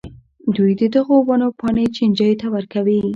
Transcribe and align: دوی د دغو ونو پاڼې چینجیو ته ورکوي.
دوی 0.55 0.71
د 0.81 0.83
دغو 0.95 1.15
ونو 1.27 1.47
پاڼې 1.59 1.85
چینجیو 1.95 2.39
ته 2.41 2.47
ورکوي. 2.55 3.01